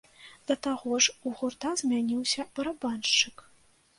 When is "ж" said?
1.07-1.13